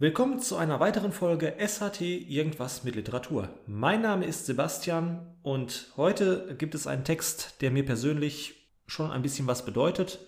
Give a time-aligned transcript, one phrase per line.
[0.00, 3.48] Willkommen zu einer weiteren Folge SHT Irgendwas mit Literatur.
[3.66, 9.22] Mein Name ist Sebastian und heute gibt es einen Text, der mir persönlich schon ein
[9.22, 10.20] bisschen was bedeutet.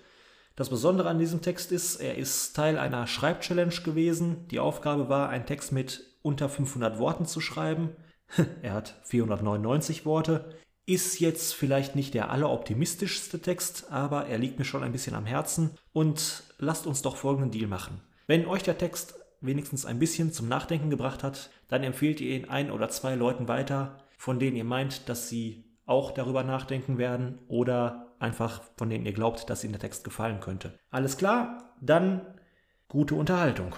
[0.56, 4.48] Das Besondere an diesem Text ist, er ist Teil einer Schreibchallenge gewesen.
[4.48, 7.90] Die Aufgabe war, einen Text mit unter 500 Worten zu schreiben.
[8.62, 10.52] er hat 499 Worte.
[10.84, 15.26] Ist jetzt vielleicht nicht der alleroptimistischste Text, aber er liegt mir schon ein bisschen am
[15.26, 15.78] Herzen.
[15.92, 18.00] Und lasst uns doch folgenden Deal machen.
[18.27, 22.48] Wenn euch der Text wenigstens ein bisschen zum Nachdenken gebracht hat, dann empfehlt ihr ihn
[22.48, 27.38] ein oder zwei Leuten weiter, von denen ihr meint, dass sie auch darüber nachdenken werden
[27.48, 30.78] oder einfach von denen ihr glaubt, dass ihnen der Text gefallen könnte.
[30.90, 31.74] Alles klar?
[31.80, 32.20] Dann
[32.88, 33.74] gute Unterhaltung.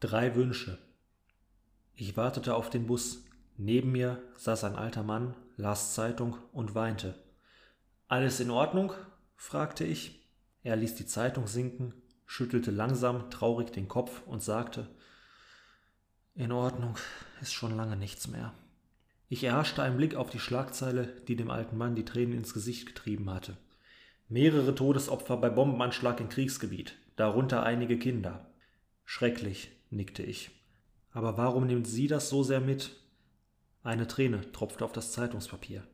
[0.00, 0.78] Drei Wünsche.
[1.94, 3.24] Ich wartete auf den Bus.
[3.56, 7.14] Neben mir saß ein alter Mann, las Zeitung und weinte.
[8.08, 8.92] Alles in Ordnung?
[9.36, 10.20] fragte ich.
[10.62, 11.92] Er ließ die Zeitung sinken,
[12.26, 14.88] schüttelte langsam traurig den Kopf und sagte
[16.34, 16.96] In Ordnung
[17.40, 18.54] ist schon lange nichts mehr.
[19.28, 22.86] Ich erhaschte einen Blick auf die Schlagzeile, die dem alten Mann die Tränen ins Gesicht
[22.86, 23.56] getrieben hatte.
[24.28, 28.46] Mehrere Todesopfer bei Bombenanschlag im Kriegsgebiet, darunter einige Kinder.
[29.04, 30.50] Schrecklich, nickte ich.
[31.12, 32.90] Aber warum nimmt sie das so sehr mit?
[33.84, 35.86] Eine Träne tropfte auf das Zeitungspapier.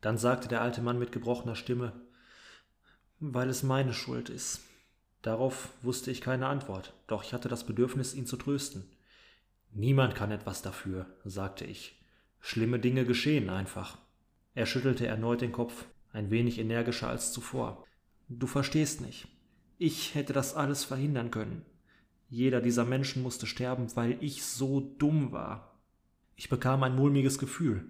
[0.00, 1.92] Dann sagte der alte Mann mit gebrochener Stimme,
[3.20, 4.62] weil es meine Schuld ist.
[5.20, 8.90] Darauf wusste ich keine Antwort, doch ich hatte das Bedürfnis, ihn zu trösten.
[9.72, 12.00] Niemand kann etwas dafür, sagte ich.
[12.40, 13.98] Schlimme Dinge geschehen einfach.
[14.54, 17.84] Er schüttelte erneut den Kopf, ein wenig energischer als zuvor.
[18.28, 19.28] Du verstehst nicht.
[19.76, 21.66] Ich hätte das alles verhindern können.
[22.30, 25.73] Jeder dieser Menschen musste sterben, weil ich so dumm war.
[26.36, 27.84] Ich bekam ein mulmiges Gefühl.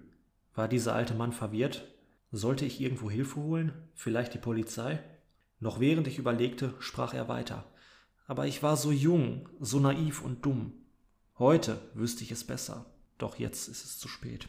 [0.53, 1.87] War dieser alte Mann verwirrt?
[2.31, 3.73] Sollte ich irgendwo Hilfe holen?
[3.95, 4.99] Vielleicht die Polizei?
[5.59, 7.65] Noch während ich überlegte, sprach er weiter.
[8.27, 10.73] Aber ich war so jung, so naiv und dumm.
[11.39, 12.85] Heute wüsste ich es besser,
[13.17, 14.47] doch jetzt ist es zu spät.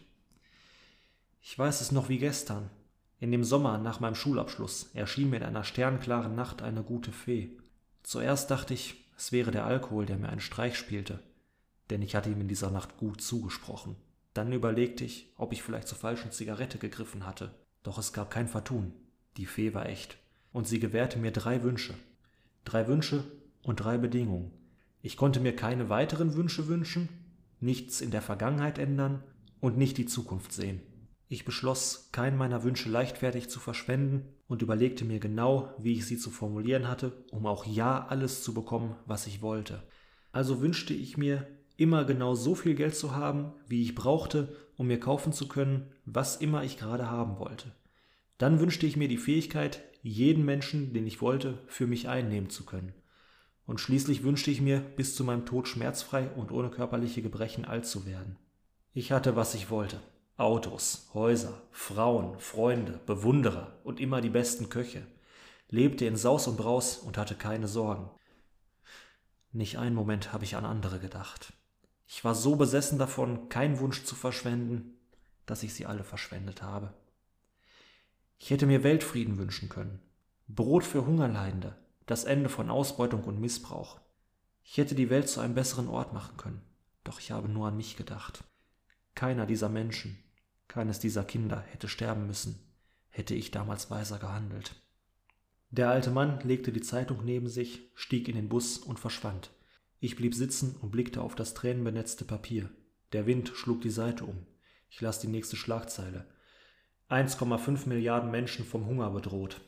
[1.42, 2.70] Ich weiß es noch wie gestern.
[3.18, 7.56] In dem Sommer nach meinem Schulabschluss erschien mir in einer sternklaren Nacht eine gute Fee.
[8.02, 11.20] Zuerst dachte ich, es wäre der Alkohol, der mir einen Streich spielte
[11.90, 13.96] denn ich hatte ihm in dieser Nacht gut zugesprochen.
[14.34, 17.54] Dann überlegte ich, ob ich vielleicht zur falschen Zigarette gegriffen hatte.
[17.82, 18.92] Doch es gab kein Vertun.
[19.36, 20.18] Die Fee war echt.
[20.52, 21.94] Und sie gewährte mir drei Wünsche.
[22.64, 23.24] Drei Wünsche
[23.62, 24.52] und drei Bedingungen.
[25.02, 27.08] Ich konnte mir keine weiteren Wünsche wünschen,
[27.60, 29.22] nichts in der Vergangenheit ändern
[29.60, 30.82] und nicht die Zukunft sehen.
[31.28, 36.18] Ich beschloss, keinen meiner Wünsche leichtfertig zu verschwenden und überlegte mir genau, wie ich sie
[36.18, 39.82] zu formulieren hatte, um auch ja alles zu bekommen, was ich wollte.
[40.30, 44.86] Also wünschte ich mir, immer genau so viel Geld zu haben, wie ich brauchte, um
[44.86, 47.72] mir kaufen zu können, was immer ich gerade haben wollte.
[48.38, 52.64] Dann wünschte ich mir die Fähigkeit, jeden Menschen, den ich wollte, für mich einnehmen zu
[52.64, 52.92] können.
[53.66, 57.86] Und schließlich wünschte ich mir, bis zu meinem Tod schmerzfrei und ohne körperliche Gebrechen alt
[57.86, 58.36] zu werden.
[58.92, 60.00] Ich hatte, was ich wollte.
[60.36, 65.06] Autos, Häuser, Frauen, Freunde, Bewunderer und immer die besten Köche.
[65.68, 68.10] Lebte in Saus und Braus und hatte keine Sorgen.
[69.52, 71.52] Nicht einen Moment habe ich an andere gedacht.
[72.06, 74.96] Ich war so besessen davon, keinen Wunsch zu verschwenden,
[75.44, 76.94] dass ich sie alle verschwendet habe.
[78.38, 80.00] Ich hätte mir Weltfrieden wünschen können,
[80.46, 84.00] Brot für Hungerleidende, das Ende von Ausbeutung und Missbrauch.
[84.62, 86.62] Ich hätte die Welt zu einem besseren Ort machen können,
[87.02, 88.44] doch ich habe nur an mich gedacht.
[89.14, 90.18] Keiner dieser Menschen,
[90.68, 92.58] keines dieser Kinder hätte sterben müssen,
[93.08, 94.74] hätte ich damals weiser gehandelt.
[95.70, 99.50] Der alte Mann legte die Zeitung neben sich, stieg in den Bus und verschwand.
[100.06, 102.70] Ich blieb sitzen und blickte auf das tränenbenetzte Papier.
[103.10, 104.46] Der Wind schlug die Seite um.
[104.88, 106.28] Ich las die nächste Schlagzeile.
[107.10, 109.60] 1,5 Milliarden Menschen vom Hunger bedroht.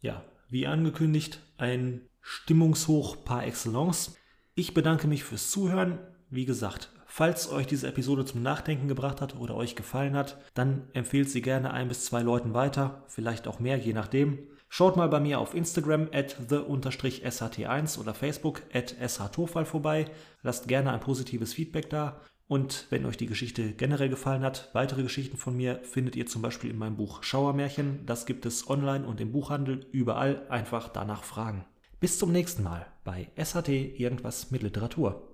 [0.00, 4.16] Ja, wie angekündigt, ein Stimmungshoch par excellence.
[4.56, 6.00] Ich bedanke mich fürs Zuhören.
[6.30, 10.88] Wie gesagt, falls euch diese Episode zum Nachdenken gebracht hat oder euch gefallen hat, dann
[10.94, 14.40] empfehlt sie gerne ein bis zwei Leuten weiter, vielleicht auch mehr, je nachdem.
[14.68, 20.06] Schaut mal bei mir auf Instagram at the-sht1 oder Facebook at shtofal vorbei.
[20.42, 22.20] Lasst gerne ein positives Feedback da.
[22.48, 26.42] Und wenn euch die Geschichte generell gefallen hat, weitere Geschichten von mir findet ihr zum
[26.42, 28.06] Beispiel in meinem Buch Schauermärchen.
[28.06, 30.48] Das gibt es online und im Buchhandel überall.
[30.48, 31.64] Einfach danach fragen.
[32.00, 35.33] Bis zum nächsten Mal bei SHT Irgendwas mit Literatur.